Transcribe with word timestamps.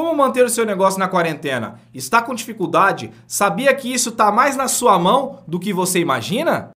Como 0.00 0.16
manter 0.16 0.42
o 0.46 0.48
seu 0.48 0.64
negócio 0.64 0.98
na 0.98 1.08
quarentena? 1.08 1.78
Está 1.92 2.22
com 2.22 2.34
dificuldade? 2.34 3.12
Sabia 3.26 3.74
que 3.74 3.92
isso 3.92 4.08
está 4.08 4.32
mais 4.32 4.56
na 4.56 4.66
sua 4.66 4.98
mão 4.98 5.40
do 5.46 5.60
que 5.60 5.74
você 5.74 5.98
imagina? 5.98 6.70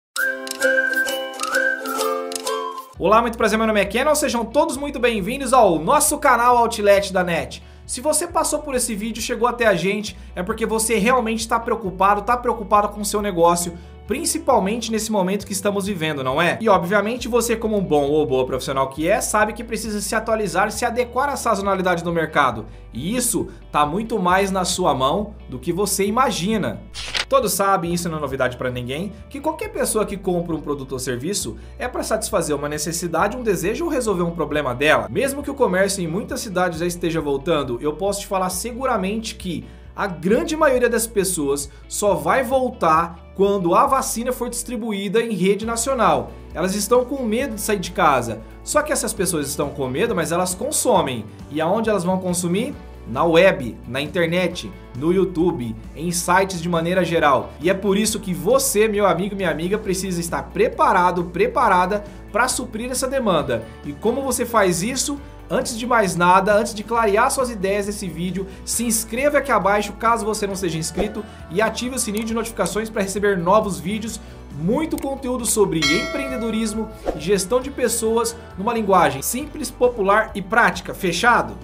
Olá, 2.97 3.21
muito 3.21 3.37
prazer, 3.37 3.59
meu 3.59 3.67
nome 3.67 3.79
é 3.79 3.85
Kenan, 3.85 4.15
sejam 4.15 4.43
todos 4.43 4.75
muito 4.75 4.99
bem-vindos 4.99 5.53
ao 5.53 5.77
nosso 5.77 6.17
canal 6.17 6.57
Outlet 6.57 7.13
da 7.13 7.23
NET. 7.23 7.61
Se 7.85 8.01
você 8.01 8.25
passou 8.25 8.57
por 8.57 8.73
esse 8.73 8.95
vídeo, 8.95 9.21
chegou 9.21 9.47
até 9.47 9.67
a 9.67 9.75
gente, 9.75 10.17
é 10.35 10.41
porque 10.41 10.65
você 10.65 10.97
realmente 10.97 11.41
está 11.41 11.59
preocupado, 11.59 12.21
está 12.21 12.35
preocupado 12.35 12.89
com 12.89 13.01
o 13.01 13.05
seu 13.05 13.21
negócio, 13.21 13.77
principalmente 14.11 14.91
nesse 14.91 15.09
momento 15.09 15.45
que 15.45 15.53
estamos 15.53 15.85
vivendo, 15.85 16.21
não 16.21 16.41
é? 16.41 16.57
E 16.59 16.67
obviamente 16.67 17.29
você 17.29 17.55
como 17.55 17.77
um 17.77 17.81
bom 17.81 18.09
ou 18.09 18.25
boa 18.25 18.45
profissional 18.45 18.89
que 18.89 19.07
é, 19.07 19.21
sabe 19.21 19.53
que 19.53 19.63
precisa 19.63 20.01
se 20.01 20.13
atualizar 20.13 20.69
se 20.69 20.83
adequar 20.83 21.29
à 21.29 21.37
sazonalidade 21.37 22.03
do 22.03 22.11
mercado. 22.11 22.65
E 22.93 23.15
isso 23.15 23.47
tá 23.71 23.85
muito 23.85 24.19
mais 24.19 24.51
na 24.51 24.65
sua 24.65 24.93
mão 24.93 25.33
do 25.47 25.57
que 25.57 25.71
você 25.71 26.05
imagina. 26.05 26.81
Todos 27.29 27.53
sabem, 27.53 27.93
isso 27.93 28.09
não 28.09 28.17
é 28.17 28.19
novidade 28.19 28.57
para 28.57 28.69
ninguém, 28.69 29.13
que 29.29 29.39
qualquer 29.39 29.69
pessoa 29.69 30.05
que 30.05 30.17
compra 30.17 30.53
um 30.53 30.59
produto 30.59 30.91
ou 30.91 30.99
serviço 30.99 31.55
é 31.79 31.87
para 31.87 32.03
satisfazer 32.03 32.53
uma 32.53 32.67
necessidade, 32.67 33.37
um 33.37 33.43
desejo 33.43 33.85
ou 33.85 33.89
resolver 33.89 34.23
um 34.23 34.31
problema 34.31 34.75
dela. 34.75 35.07
Mesmo 35.09 35.41
que 35.41 35.49
o 35.49 35.55
comércio 35.55 36.03
em 36.03 36.07
muitas 36.07 36.41
cidades 36.41 36.79
já 36.79 36.85
esteja 36.85 37.21
voltando, 37.21 37.79
eu 37.81 37.93
posso 37.93 38.19
te 38.19 38.27
falar 38.27 38.49
seguramente 38.49 39.35
que 39.35 39.63
a 39.95 40.07
grande 40.07 40.55
maioria 40.55 40.89
das 40.89 41.05
pessoas 41.05 41.69
só 41.87 42.15
vai 42.15 42.43
voltar 42.43 43.31
quando 43.35 43.73
a 43.75 43.85
vacina 43.87 44.31
for 44.31 44.49
distribuída 44.49 45.21
em 45.21 45.33
rede 45.33 45.65
nacional. 45.65 46.31
Elas 46.53 46.75
estão 46.75 47.05
com 47.05 47.23
medo 47.23 47.55
de 47.55 47.61
sair 47.61 47.79
de 47.79 47.91
casa. 47.91 48.41
Só 48.63 48.81
que 48.81 48.93
essas 48.93 49.13
pessoas 49.13 49.47
estão 49.47 49.69
com 49.69 49.87
medo, 49.87 50.15
mas 50.15 50.31
elas 50.31 50.53
consomem. 50.53 51.25
E 51.49 51.59
aonde 51.61 51.89
elas 51.89 52.03
vão 52.03 52.19
consumir? 52.19 52.73
Na 53.07 53.23
web, 53.23 53.75
na 53.87 53.99
internet, 53.99 54.71
no 54.95 55.11
YouTube, 55.11 55.75
em 55.95 56.11
sites 56.11 56.61
de 56.61 56.69
maneira 56.69 57.03
geral. 57.03 57.51
E 57.59 57.69
é 57.69 57.73
por 57.73 57.97
isso 57.97 58.19
que 58.19 58.33
você, 58.33 58.87
meu 58.87 59.07
amigo, 59.07 59.35
minha 59.35 59.49
amiga, 59.49 59.77
precisa 59.77 60.21
estar 60.21 60.43
preparado, 60.43 61.25
preparada 61.25 62.03
para 62.31 62.47
suprir 62.47 62.91
essa 62.91 63.07
demanda. 63.07 63.63
E 63.83 63.91
como 63.91 64.21
você 64.21 64.45
faz 64.45 64.83
isso? 64.83 65.19
Antes 65.51 65.77
de 65.77 65.85
mais 65.85 66.15
nada, 66.15 66.55
antes 66.55 66.73
de 66.73 66.81
clarear 66.81 67.29
suas 67.29 67.49
ideias 67.49 67.85
nesse 67.85 68.07
vídeo, 68.07 68.47
se 68.63 68.85
inscreva 68.85 69.39
aqui 69.39 69.51
abaixo 69.51 69.91
caso 69.91 70.25
você 70.25 70.47
não 70.47 70.55
seja 70.55 70.77
inscrito 70.77 71.25
e 71.49 71.61
ative 71.61 71.97
o 71.97 71.99
sininho 71.99 72.23
de 72.23 72.33
notificações 72.33 72.89
para 72.89 73.01
receber 73.01 73.37
novos 73.37 73.77
vídeos, 73.77 74.17
muito 74.57 74.95
conteúdo 74.95 75.45
sobre 75.45 75.79
empreendedorismo 75.79 76.89
e 77.13 77.19
gestão 77.19 77.59
de 77.59 77.69
pessoas 77.69 78.33
numa 78.57 78.73
linguagem 78.73 79.21
simples, 79.21 79.69
popular 79.69 80.31
e 80.33 80.41
prática. 80.41 80.93
Fechado? 80.93 81.57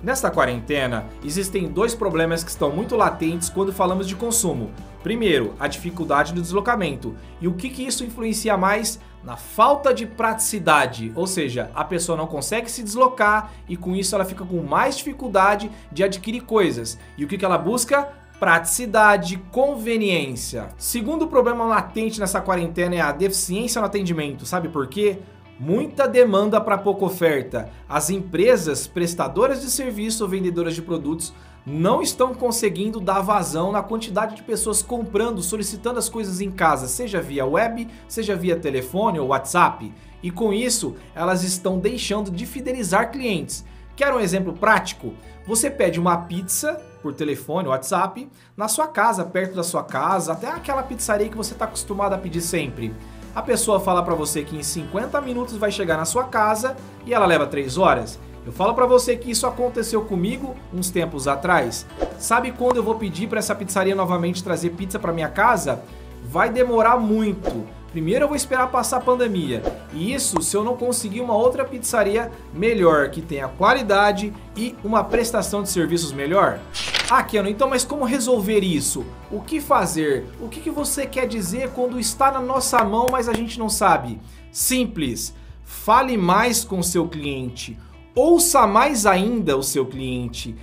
Nesta 0.00 0.30
quarentena, 0.30 1.06
existem 1.24 1.66
dois 1.66 1.92
problemas 1.92 2.44
que 2.44 2.50
estão 2.50 2.70
muito 2.70 2.94
latentes 2.94 3.48
quando 3.48 3.72
falamos 3.72 4.06
de 4.06 4.14
consumo. 4.14 4.70
Primeiro, 5.02 5.54
a 5.58 5.66
dificuldade 5.66 6.32
do 6.32 6.40
deslocamento. 6.40 7.16
E 7.40 7.48
o 7.48 7.54
que, 7.54 7.68
que 7.68 7.84
isso 7.84 8.04
influencia 8.04 8.56
mais 8.56 9.00
na 9.24 9.36
falta 9.36 9.92
de 9.94 10.06
praticidade, 10.06 11.10
ou 11.14 11.26
seja, 11.26 11.70
a 11.74 11.82
pessoa 11.84 12.16
não 12.16 12.26
consegue 12.26 12.70
se 12.70 12.82
deslocar 12.82 13.52
e 13.68 13.76
com 13.76 13.96
isso 13.96 14.14
ela 14.14 14.24
fica 14.24 14.44
com 14.44 14.62
mais 14.62 14.98
dificuldade 14.98 15.70
de 15.90 16.04
adquirir 16.04 16.42
coisas. 16.42 16.98
E 17.16 17.24
o 17.24 17.28
que, 17.28 17.42
ela 17.42 17.56
busca? 17.56 18.08
Praticidade, 18.38 19.38
conveniência. 19.50 20.68
Segundo 20.76 21.26
problema 21.26 21.64
latente 21.64 22.20
nessa 22.20 22.40
quarentena 22.40 22.94
é 22.96 23.00
a 23.00 23.12
deficiência 23.12 23.80
no 23.80 23.86
atendimento. 23.86 24.44
Sabe 24.44 24.68
por 24.68 24.86
quê? 24.86 25.18
Muita 25.58 26.08
demanda 26.08 26.60
para 26.60 26.76
pouca 26.76 27.04
oferta. 27.04 27.70
As 27.88 28.10
empresas 28.10 28.88
prestadoras 28.88 29.60
de 29.60 29.70
serviço 29.70 30.24
ou 30.24 30.28
vendedoras 30.28 30.74
de 30.74 30.82
produtos 30.82 31.32
não 31.64 32.02
estão 32.02 32.34
conseguindo 32.34 33.00
dar 33.00 33.20
vazão 33.20 33.70
na 33.70 33.82
quantidade 33.82 34.36
de 34.36 34.42
pessoas 34.42 34.82
comprando, 34.82 35.40
solicitando 35.42 35.98
as 35.98 36.08
coisas 36.08 36.40
em 36.40 36.50
casa, 36.50 36.88
seja 36.88 37.22
via 37.22 37.46
web, 37.46 37.88
seja 38.08 38.34
via 38.34 38.56
telefone 38.56 39.18
ou 39.18 39.28
WhatsApp. 39.28 39.94
E 40.22 40.30
com 40.30 40.52
isso, 40.52 40.96
elas 41.14 41.44
estão 41.44 41.78
deixando 41.78 42.30
de 42.30 42.44
fidelizar 42.44 43.12
clientes. 43.12 43.64
Quer 43.96 44.12
um 44.12 44.18
exemplo 44.18 44.52
prático? 44.54 45.14
Você 45.46 45.70
pede 45.70 46.00
uma 46.00 46.16
pizza 46.16 46.82
por 47.00 47.14
telefone, 47.14 47.68
WhatsApp, 47.68 48.28
na 48.56 48.66
sua 48.66 48.88
casa, 48.88 49.24
perto 49.24 49.54
da 49.54 49.62
sua 49.62 49.84
casa, 49.84 50.32
até 50.32 50.48
aquela 50.48 50.82
pizzaria 50.82 51.28
que 51.28 51.36
você 51.36 51.52
está 51.52 51.66
acostumado 51.66 52.14
a 52.14 52.18
pedir 52.18 52.40
sempre. 52.40 52.92
A 53.34 53.42
pessoa 53.42 53.80
fala 53.80 54.00
para 54.00 54.14
você 54.14 54.44
que 54.44 54.56
em 54.56 54.62
50 54.62 55.20
minutos 55.20 55.56
vai 55.56 55.72
chegar 55.72 55.96
na 55.96 56.04
sua 56.04 56.22
casa 56.22 56.76
e 57.04 57.12
ela 57.12 57.26
leva 57.26 57.48
3 57.48 57.76
horas. 57.76 58.16
Eu 58.46 58.52
falo 58.52 58.74
para 58.74 58.86
você 58.86 59.16
que 59.16 59.28
isso 59.28 59.44
aconteceu 59.44 60.02
comigo 60.02 60.54
uns 60.72 60.88
tempos 60.88 61.26
atrás. 61.26 61.84
Sabe 62.16 62.52
quando 62.52 62.76
eu 62.76 62.82
vou 62.84 62.94
pedir 62.94 63.26
para 63.26 63.40
essa 63.40 63.54
pizzaria 63.54 63.94
novamente 63.94 64.44
trazer 64.44 64.70
pizza 64.70 65.00
para 65.00 65.12
minha 65.12 65.28
casa? 65.28 65.82
Vai 66.22 66.48
demorar 66.48 66.96
muito. 66.96 67.66
Primeiro 67.90 68.24
eu 68.24 68.28
vou 68.28 68.36
esperar 68.36 68.68
passar 68.68 68.98
a 68.98 69.00
pandemia. 69.00 69.62
E 69.92 70.14
isso 70.14 70.40
se 70.40 70.56
eu 70.56 70.62
não 70.62 70.76
conseguir 70.76 71.20
uma 71.20 71.34
outra 71.34 71.64
pizzaria 71.64 72.30
melhor, 72.52 73.10
que 73.10 73.20
tenha 73.20 73.48
qualidade 73.48 74.32
e 74.56 74.76
uma 74.84 75.02
prestação 75.02 75.60
de 75.60 75.70
serviços 75.70 76.12
melhor. 76.12 76.60
Ah, 77.10 77.22
Keanu, 77.22 77.48
então 77.48 77.68
mas 77.68 77.84
como 77.84 78.04
resolver 78.04 78.60
isso? 78.60 79.04
O 79.30 79.40
que 79.40 79.60
fazer? 79.60 80.24
O 80.40 80.48
que, 80.48 80.60
que 80.60 80.70
você 80.70 81.06
quer 81.06 81.26
dizer 81.26 81.70
quando 81.70 82.00
está 82.00 82.32
na 82.32 82.40
nossa 82.40 82.82
mão, 82.82 83.06
mas 83.10 83.28
a 83.28 83.32
gente 83.32 83.58
não 83.58 83.68
sabe? 83.68 84.20
Simples. 84.50 85.34
Fale 85.64 86.16
mais 86.16 86.64
com 86.64 86.82
seu 86.82 87.08
cliente 87.08 87.78
ouça 88.14 88.66
mais 88.66 89.06
ainda 89.06 89.56
o 89.56 89.62
seu 89.62 89.84
cliente 89.84 90.54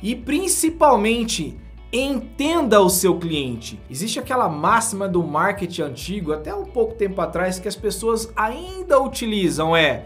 e 0.00 0.14
principalmente 0.14 1.58
entenda 1.92 2.80
o 2.80 2.88
seu 2.88 3.18
cliente. 3.18 3.80
Existe 3.90 4.18
aquela 4.20 4.48
máxima 4.48 5.08
do 5.08 5.22
marketing 5.22 5.82
antigo, 5.82 6.32
até 6.32 6.54
um 6.54 6.64
pouco 6.64 6.94
tempo 6.94 7.20
atrás, 7.20 7.58
que 7.58 7.66
as 7.66 7.74
pessoas 7.74 8.32
ainda 8.36 9.00
utilizam, 9.02 9.76
é 9.76 10.04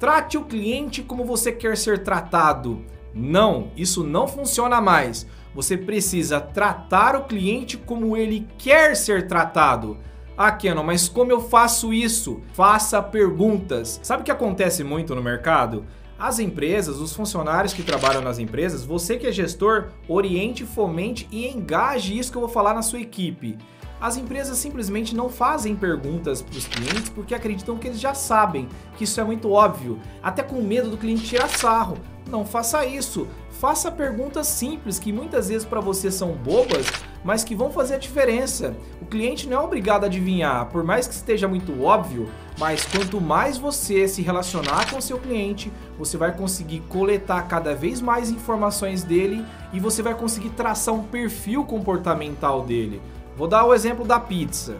trate 0.00 0.38
o 0.38 0.44
cliente 0.44 1.02
como 1.02 1.24
você 1.24 1.52
quer 1.52 1.76
ser 1.76 2.02
tratado. 2.02 2.82
Não, 3.18 3.72
isso 3.76 4.04
não 4.04 4.28
funciona 4.28 4.80
mais. 4.80 5.26
Você 5.52 5.76
precisa 5.76 6.40
tratar 6.40 7.16
o 7.16 7.24
cliente 7.24 7.76
como 7.76 8.16
ele 8.16 8.46
quer 8.56 8.94
ser 8.94 9.26
tratado. 9.26 9.98
Ah, 10.36 10.52
Kenon, 10.52 10.84
mas 10.84 11.08
como 11.08 11.32
eu 11.32 11.40
faço 11.40 11.92
isso? 11.92 12.40
Faça 12.52 13.02
perguntas. 13.02 13.98
Sabe 14.04 14.22
o 14.22 14.24
que 14.24 14.30
acontece 14.30 14.84
muito 14.84 15.16
no 15.16 15.22
mercado? 15.22 15.84
As 16.16 16.38
empresas, 16.38 16.98
os 16.98 17.12
funcionários 17.12 17.72
que 17.72 17.82
trabalham 17.82 18.22
nas 18.22 18.38
empresas, 18.38 18.84
você 18.84 19.16
que 19.16 19.26
é 19.26 19.32
gestor, 19.32 19.88
oriente, 20.06 20.64
fomente 20.64 21.26
e 21.32 21.48
engaje 21.48 22.16
isso 22.16 22.30
que 22.30 22.36
eu 22.38 22.42
vou 22.42 22.50
falar 22.50 22.72
na 22.72 22.82
sua 22.82 23.00
equipe. 23.00 23.58
As 24.00 24.16
empresas 24.16 24.56
simplesmente 24.58 25.14
não 25.14 25.28
fazem 25.28 25.74
perguntas 25.74 26.40
para 26.40 26.56
os 26.56 26.66
clientes 26.66 27.08
porque 27.08 27.34
acreditam 27.34 27.76
que 27.76 27.88
eles 27.88 27.98
já 27.98 28.14
sabem, 28.14 28.68
que 28.96 29.02
isso 29.02 29.20
é 29.20 29.24
muito 29.24 29.50
óbvio, 29.50 29.98
até 30.22 30.40
com 30.40 30.62
medo 30.62 30.88
do 30.88 30.96
cliente 30.96 31.24
tirar 31.24 31.48
sarro. 31.48 31.98
Não 32.28 32.44
faça 32.44 32.84
isso. 32.84 33.26
Faça 33.50 33.90
perguntas 33.90 34.46
simples 34.46 34.98
que 34.98 35.12
muitas 35.12 35.48
vezes 35.48 35.66
para 35.66 35.80
você 35.80 36.10
são 36.10 36.32
bobas, 36.32 36.86
mas 37.24 37.42
que 37.42 37.54
vão 37.54 37.72
fazer 37.72 37.94
a 37.94 37.98
diferença. 37.98 38.76
O 39.00 39.06
cliente 39.06 39.48
não 39.48 39.56
é 39.56 39.64
obrigado 39.64 40.04
a 40.04 40.06
adivinhar, 40.06 40.66
por 40.66 40.84
mais 40.84 41.08
que 41.08 41.14
esteja 41.14 41.48
muito 41.48 41.82
óbvio, 41.82 42.28
mas 42.58 42.84
quanto 42.84 43.20
mais 43.20 43.56
você 43.56 44.06
se 44.06 44.22
relacionar 44.22 44.90
com 44.90 45.00
seu 45.00 45.18
cliente, 45.18 45.72
você 45.98 46.16
vai 46.16 46.30
conseguir 46.36 46.80
coletar 46.88 47.42
cada 47.48 47.74
vez 47.74 48.00
mais 48.00 48.30
informações 48.30 49.02
dele 49.02 49.44
e 49.72 49.80
você 49.80 50.02
vai 50.02 50.14
conseguir 50.14 50.50
traçar 50.50 50.94
um 50.94 51.04
perfil 51.04 51.64
comportamental 51.64 52.62
dele. 52.62 53.00
Vou 53.36 53.48
dar 53.48 53.64
o 53.64 53.74
exemplo 53.74 54.04
da 54.04 54.20
pizza. 54.20 54.76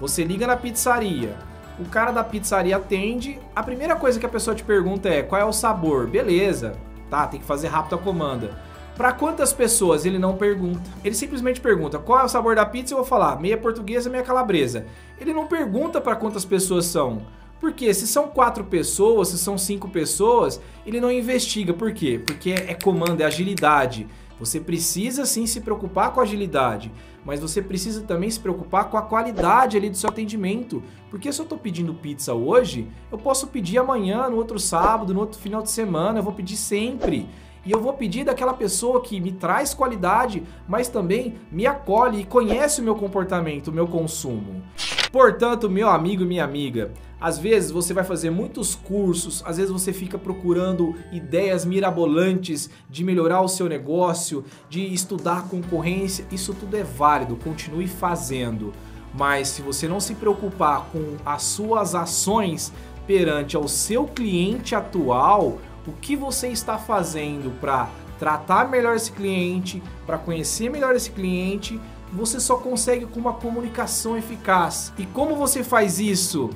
Você 0.00 0.24
liga 0.24 0.46
na 0.46 0.56
pizzaria, 0.56 1.36
o 1.78 1.84
cara 1.84 2.10
da 2.10 2.24
pizzaria 2.24 2.76
atende, 2.76 3.38
a 3.54 3.62
primeira 3.62 3.94
coisa 3.94 4.18
que 4.18 4.26
a 4.26 4.28
pessoa 4.28 4.54
te 4.54 4.64
pergunta 4.64 5.08
é 5.08 5.22
qual 5.22 5.40
é 5.40 5.44
o 5.44 5.52
sabor. 5.52 6.08
Beleza, 6.08 6.74
tá? 7.08 7.26
Tem 7.26 7.40
que 7.40 7.46
fazer 7.46 7.68
rápido 7.68 7.94
a 7.94 7.98
comanda. 7.98 8.50
Para 8.96 9.12
quantas 9.12 9.52
pessoas 9.52 10.04
ele 10.04 10.18
não 10.18 10.36
pergunta? 10.36 10.90
Ele 11.04 11.14
simplesmente 11.14 11.60
pergunta 11.60 11.98
qual 12.00 12.20
é 12.20 12.24
o 12.24 12.28
sabor 12.28 12.56
da 12.56 12.66
pizza. 12.66 12.94
Eu 12.94 12.98
vou 12.98 13.06
falar 13.06 13.40
meia 13.40 13.56
portuguesa, 13.56 14.10
meia 14.10 14.24
calabresa. 14.24 14.86
Ele 15.20 15.32
não 15.32 15.46
pergunta 15.46 16.00
para 16.00 16.16
quantas 16.16 16.44
pessoas 16.44 16.86
são. 16.86 17.22
Porque 17.60 17.92
se 17.94 18.06
são 18.06 18.28
quatro 18.28 18.64
pessoas, 18.64 19.28
se 19.28 19.38
são 19.38 19.56
cinco 19.56 19.88
pessoas, 19.88 20.60
ele 20.84 21.00
não 21.00 21.12
investiga. 21.12 21.72
Por 21.72 21.92
quê? 21.92 22.20
Porque 22.24 22.50
é 22.50 22.74
comando, 22.74 23.20
é 23.20 23.24
agilidade. 23.24 24.08
Você 24.38 24.60
precisa 24.60 25.26
sim 25.26 25.46
se 25.46 25.60
preocupar 25.60 26.12
com 26.12 26.20
a 26.20 26.22
agilidade, 26.22 26.92
mas 27.24 27.40
você 27.40 27.60
precisa 27.60 28.02
também 28.02 28.30
se 28.30 28.38
preocupar 28.38 28.88
com 28.88 28.96
a 28.96 29.02
qualidade 29.02 29.76
ali 29.76 29.90
do 29.90 29.96
seu 29.96 30.08
atendimento. 30.08 30.82
Porque 31.10 31.32
se 31.32 31.40
eu 31.40 31.44
estou 31.44 31.58
pedindo 31.58 31.92
pizza 31.92 32.34
hoje, 32.34 32.88
eu 33.10 33.18
posso 33.18 33.48
pedir 33.48 33.78
amanhã, 33.78 34.28
no 34.28 34.36
outro 34.36 34.58
sábado, 34.58 35.12
no 35.12 35.20
outro 35.20 35.38
final 35.38 35.62
de 35.62 35.70
semana, 35.70 36.20
eu 36.20 36.22
vou 36.22 36.32
pedir 36.32 36.56
sempre. 36.56 37.28
E 37.66 37.72
eu 37.72 37.82
vou 37.82 37.92
pedir 37.92 38.24
daquela 38.24 38.54
pessoa 38.54 39.02
que 39.02 39.20
me 39.20 39.32
traz 39.32 39.74
qualidade, 39.74 40.42
mas 40.66 40.88
também 40.88 41.34
me 41.50 41.66
acolhe 41.66 42.20
e 42.20 42.24
conhece 42.24 42.80
o 42.80 42.84
meu 42.84 42.94
comportamento, 42.94 43.68
o 43.68 43.72
meu 43.72 43.86
consumo. 43.86 44.62
Portanto, 45.10 45.70
meu 45.70 45.88
amigo 45.88 46.22
e 46.22 46.26
minha 46.26 46.44
amiga, 46.44 46.90
às 47.20 47.38
vezes 47.38 47.70
você 47.70 47.94
vai 47.94 48.04
fazer 48.04 48.30
muitos 48.30 48.74
cursos, 48.74 49.42
às 49.46 49.56
vezes 49.56 49.72
você 49.72 49.92
fica 49.92 50.18
procurando 50.18 50.94
ideias 51.10 51.64
mirabolantes 51.64 52.68
de 52.90 53.02
melhorar 53.02 53.40
o 53.40 53.48
seu 53.48 53.68
negócio, 53.68 54.44
de 54.68 54.92
estudar 54.92 55.48
concorrência, 55.48 56.26
isso 56.30 56.52
tudo 56.52 56.76
é 56.76 56.84
válido, 56.84 57.36
continue 57.36 57.88
fazendo. 57.88 58.72
Mas 59.14 59.48
se 59.48 59.62
você 59.62 59.88
não 59.88 59.98
se 59.98 60.14
preocupar 60.14 60.86
com 60.92 61.16
as 61.24 61.42
suas 61.42 61.94
ações 61.94 62.72
perante 63.06 63.56
ao 63.56 63.66
seu 63.66 64.04
cliente 64.04 64.74
atual, 64.74 65.58
o 65.86 65.92
que 65.92 66.14
você 66.14 66.48
está 66.48 66.76
fazendo 66.76 67.50
para 67.58 67.88
tratar 68.18 68.68
melhor 68.68 68.94
esse 68.94 69.10
cliente, 69.10 69.82
para 70.06 70.18
conhecer 70.18 70.68
melhor 70.68 70.94
esse 70.94 71.10
cliente, 71.10 71.80
você 72.12 72.40
só 72.40 72.56
consegue 72.56 73.06
com 73.06 73.20
uma 73.20 73.34
comunicação 73.34 74.16
eficaz. 74.16 74.92
E 74.98 75.06
como 75.06 75.36
você 75.36 75.62
faz 75.62 75.98
isso? 75.98 76.50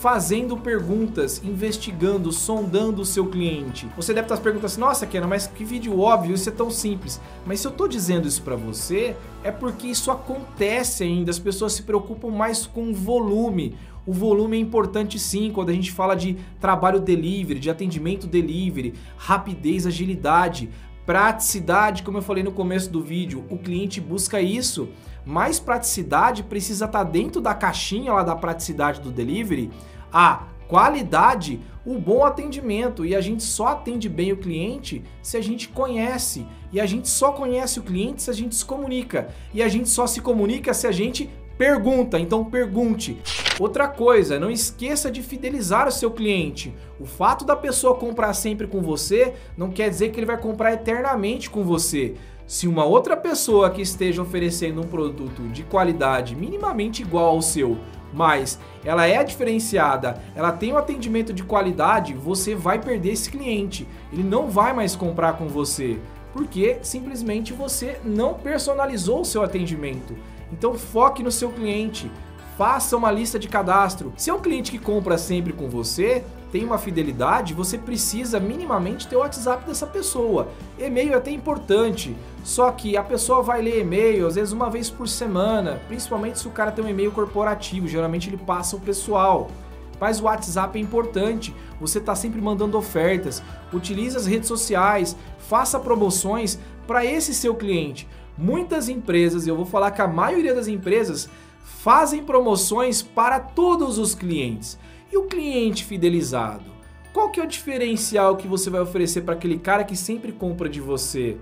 fazendo 0.00 0.56
perguntas, 0.56 1.40
investigando, 1.44 2.32
sondando 2.32 3.02
o 3.02 3.04
seu 3.04 3.26
cliente. 3.26 3.86
Você 3.94 4.12
deve 4.12 4.24
estar 4.24 4.36
se 4.36 4.42
perguntando 4.42 4.66
assim: 4.66 4.80
"Nossa, 4.80 5.06
Kena, 5.06 5.26
mas 5.26 5.46
que 5.46 5.64
vídeo 5.64 6.00
óbvio, 6.00 6.34
isso 6.34 6.48
é 6.48 6.52
tão 6.52 6.70
simples". 6.70 7.20
Mas 7.46 7.60
se 7.60 7.68
eu 7.68 7.70
estou 7.70 7.86
dizendo 7.86 8.26
isso 8.26 8.42
para 8.42 8.56
você, 8.56 9.14
é 9.44 9.52
porque 9.52 9.86
isso 9.86 10.10
acontece 10.10 11.04
ainda. 11.04 11.30
As 11.30 11.38
pessoas 11.38 11.74
se 11.74 11.82
preocupam 11.82 12.30
mais 12.30 12.66
com 12.66 12.92
volume. 12.92 13.76
O 14.04 14.12
volume 14.12 14.56
é 14.56 14.60
importante 14.60 15.18
sim 15.18 15.52
quando 15.52 15.68
a 15.68 15.72
gente 15.72 15.92
fala 15.92 16.16
de 16.16 16.36
trabalho 16.60 16.98
delivery, 16.98 17.60
de 17.60 17.70
atendimento 17.70 18.26
delivery, 18.26 18.94
rapidez, 19.16 19.86
agilidade, 19.86 20.68
praticidade, 21.04 22.02
como 22.02 22.18
eu 22.18 22.22
falei 22.22 22.42
no 22.42 22.52
começo 22.52 22.90
do 22.90 23.02
vídeo. 23.02 23.44
O 23.50 23.58
cliente 23.58 24.00
busca 24.00 24.40
isso. 24.40 24.88
Mais 25.24 25.58
praticidade 25.60 26.42
precisa 26.42 26.84
estar 26.84 27.04
dentro 27.04 27.40
da 27.40 27.54
caixinha 27.54 28.12
lá 28.12 28.22
da 28.22 28.36
praticidade 28.36 29.00
do 29.00 29.10
delivery 29.10 29.70
a 30.12 30.44
qualidade, 30.68 31.60
o 31.84 31.98
bom 31.98 32.24
atendimento. 32.24 33.04
E 33.04 33.14
a 33.14 33.20
gente 33.20 33.42
só 33.42 33.68
atende 33.68 34.08
bem 34.08 34.32
o 34.32 34.36
cliente 34.36 35.02
se 35.22 35.36
a 35.36 35.40
gente 35.40 35.68
conhece. 35.68 36.46
E 36.72 36.80
a 36.80 36.86
gente 36.86 37.08
só 37.08 37.32
conhece 37.32 37.78
o 37.78 37.82
cliente 37.82 38.22
se 38.22 38.30
a 38.30 38.34
gente 38.34 38.54
se 38.54 38.64
comunica. 38.64 39.28
E 39.52 39.62
a 39.62 39.68
gente 39.68 39.88
só 39.88 40.06
se 40.06 40.20
comunica 40.20 40.72
se 40.72 40.86
a 40.86 40.92
gente 40.92 41.30
pergunta. 41.56 42.18
Então 42.18 42.44
pergunte. 42.44 43.18
Outra 43.58 43.86
coisa, 43.86 44.40
não 44.40 44.50
esqueça 44.50 45.10
de 45.10 45.22
fidelizar 45.22 45.86
o 45.86 45.92
seu 45.92 46.10
cliente. 46.10 46.74
O 46.98 47.04
fato 47.04 47.44
da 47.44 47.54
pessoa 47.54 47.96
comprar 47.96 48.32
sempre 48.34 48.66
com 48.66 48.80
você 48.80 49.34
não 49.56 49.70
quer 49.70 49.88
dizer 49.90 50.10
que 50.10 50.18
ele 50.18 50.26
vai 50.26 50.38
comprar 50.38 50.72
eternamente 50.72 51.50
com 51.50 51.62
você. 51.62 52.14
Se 52.46 52.66
uma 52.66 52.84
outra 52.84 53.16
pessoa 53.16 53.70
que 53.70 53.80
esteja 53.80 54.20
oferecendo 54.20 54.80
um 54.80 54.86
produto 54.86 55.42
de 55.48 55.62
qualidade 55.62 56.34
minimamente 56.34 57.02
igual 57.02 57.26
ao 57.26 57.42
seu 57.42 57.78
mas 58.12 58.58
ela 58.84 59.06
é 59.06 59.24
diferenciada, 59.24 60.20
ela 60.34 60.52
tem 60.52 60.72
um 60.72 60.78
atendimento 60.78 61.32
de 61.32 61.42
qualidade, 61.42 62.12
você 62.12 62.54
vai 62.54 62.78
perder 62.78 63.12
esse 63.12 63.30
cliente. 63.30 63.88
Ele 64.12 64.22
não 64.22 64.48
vai 64.48 64.72
mais 64.72 64.94
comprar 64.94 65.34
com 65.34 65.48
você, 65.48 65.98
porque 66.32 66.78
simplesmente 66.82 67.52
você 67.52 67.98
não 68.04 68.34
personalizou 68.34 69.22
o 69.22 69.24
seu 69.24 69.42
atendimento. 69.42 70.14
Então 70.52 70.74
foque 70.74 71.22
no 71.22 71.32
seu 71.32 71.50
cliente, 71.50 72.10
faça 72.56 72.96
uma 72.96 73.10
lista 73.10 73.38
de 73.38 73.48
cadastro. 73.48 74.12
Se 74.16 74.30
é 74.30 74.34
um 74.34 74.40
cliente 74.40 74.70
que 74.70 74.78
compra 74.78 75.16
sempre 75.16 75.52
com 75.52 75.68
você, 75.68 76.22
tem 76.52 76.64
uma 76.64 76.76
fidelidade, 76.76 77.54
você 77.54 77.78
precisa 77.78 78.38
minimamente 78.38 79.08
ter 79.08 79.16
o 79.16 79.20
WhatsApp 79.20 79.66
dessa 79.66 79.86
pessoa. 79.86 80.48
E-mail 80.78 81.14
é 81.14 81.16
até 81.16 81.30
importante, 81.30 82.14
só 82.44 82.70
que 82.70 82.94
a 82.94 83.02
pessoa 83.02 83.42
vai 83.42 83.62
ler 83.62 83.80
e-mail 83.80 84.26
às 84.26 84.34
vezes 84.34 84.52
uma 84.52 84.68
vez 84.68 84.90
por 84.90 85.08
semana, 85.08 85.80
principalmente 85.88 86.38
se 86.38 86.46
o 86.46 86.50
cara 86.50 86.70
tem 86.70 86.84
um 86.84 86.88
e-mail 86.88 87.10
corporativo, 87.10 87.88
geralmente 87.88 88.28
ele 88.28 88.36
passa 88.36 88.76
o 88.76 88.80
pessoal. 88.80 89.50
Mas 89.98 90.20
o 90.20 90.24
WhatsApp 90.24 90.78
é 90.78 90.82
importante, 90.82 91.54
você 91.80 91.98
está 91.98 92.14
sempre 92.14 92.40
mandando 92.40 92.76
ofertas, 92.76 93.42
utilize 93.72 94.16
as 94.16 94.26
redes 94.26 94.48
sociais, 94.48 95.16
faça 95.38 95.80
promoções 95.80 96.58
para 96.86 97.04
esse 97.04 97.32
seu 97.32 97.54
cliente. 97.54 98.06
Muitas 98.36 98.88
empresas, 98.88 99.46
eu 99.46 99.56
vou 99.56 99.66
falar 99.66 99.90
que 99.90 100.02
a 100.02 100.08
maioria 100.08 100.54
das 100.54 100.68
empresas 100.68 101.28
fazem 101.64 102.22
promoções 102.22 103.02
para 103.02 103.38
todos 103.40 103.98
os 103.98 104.14
clientes. 104.14 104.78
E 105.12 105.16
o 105.16 105.24
cliente 105.24 105.84
fidelizado? 105.84 106.64
Qual 107.12 107.30
que 107.30 107.40
é 107.40 107.44
o 107.44 107.46
diferencial 107.46 108.36
que 108.36 108.48
você 108.48 108.70
vai 108.70 108.80
oferecer 108.80 109.22
para 109.22 109.34
aquele 109.34 109.58
cara 109.58 109.84
que 109.84 109.96
sempre 109.96 110.32
compra 110.32 110.68
de 110.68 110.80
você? 110.80 111.36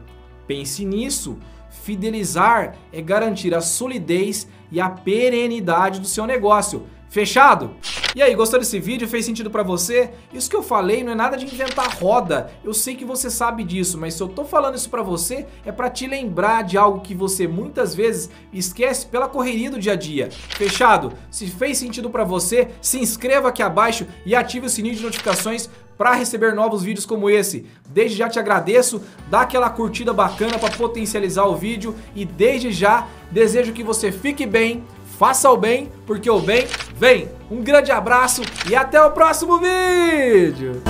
Pense 0.47 0.85
nisso. 0.85 1.39
Fidelizar 1.71 2.77
é 2.93 3.01
garantir 3.01 3.55
a 3.55 3.61
solidez 3.61 4.49
e 4.73 4.81
a 4.81 4.91
perenidade 4.91 6.01
do 6.01 6.07
seu 6.07 6.27
negócio. 6.27 6.87
Fechado? 7.09 7.71
E 8.13 8.21
aí, 8.21 8.35
gostou 8.35 8.59
desse 8.59 8.81
vídeo? 8.81 9.07
Fez 9.07 9.25
sentido 9.25 9.51
para 9.51 9.63
você? 9.63 10.11
Isso 10.35 10.51
que 10.51 10.57
eu 10.57 10.65
falei 10.65 11.05
não 11.05 11.13
é 11.13 11.15
nada 11.15 11.37
de 11.37 11.45
inventar 11.45 11.97
roda. 11.97 12.51
Eu 12.65 12.75
sei 12.75 12.97
que 12.97 13.05
você 13.05 13.31
sabe 13.31 13.63
disso, 13.63 13.97
mas 13.97 14.15
se 14.15 14.23
eu 14.23 14.27
tô 14.27 14.45
falando 14.45 14.75
isso 14.75 14.91
para 14.91 15.01
você 15.01 15.47
é 15.65 15.71
para 15.71 15.89
te 15.89 16.09
lembrar 16.09 16.65
de 16.65 16.77
algo 16.77 17.03
que 17.03 17.15
você 17.15 17.47
muitas 17.47 17.95
vezes 17.95 18.29
esquece 18.53 19.07
pela 19.07 19.29
correria 19.29 19.71
do 19.71 19.79
dia 19.79 19.93
a 19.93 19.97
dia. 19.97 20.29
Fechado? 20.57 21.13
Se 21.31 21.47
fez 21.47 21.79
sentido 21.79 22.11
para 22.11 22.25
você, 22.25 22.71
se 22.83 22.99
inscreva 22.99 23.49
aqui 23.49 23.63
abaixo 23.63 24.05
e 24.27 24.35
ative 24.35 24.67
o 24.67 24.71
sininho 24.71 24.97
de 24.97 25.05
notificações 25.05 25.71
para 25.97 26.15
receber 26.15 26.53
novos 26.53 26.83
vídeos 26.83 27.07
como 27.07 27.31
esse. 27.31 27.67
Desde 27.89 28.17
já 28.17 28.29
te 28.29 28.41
agradeço, 28.41 29.03
dá 29.29 29.43
aquela 29.43 29.71
curtida 29.71 30.13
bacana 30.13 30.59
para 30.59 30.75
potencializar 30.75 31.45
o 31.45 31.55
vídeo 31.55 31.95
e 32.15 32.25
desde 32.25 32.73
já 32.73 33.07
desejo 33.31 33.73
que 33.73 33.85
você 33.85 34.11
fique 34.11 34.47
bem, 34.47 34.83
Faça 35.21 35.51
o 35.51 35.57
bem, 35.59 35.93
porque 36.07 36.31
o 36.31 36.41
bem 36.41 36.67
vem. 36.97 37.29
Um 37.51 37.63
grande 37.63 37.93
abraço 37.93 38.41
e 38.67 38.75
até 38.75 39.05
o 39.05 39.11
próximo 39.11 39.59
vídeo! 39.59 40.83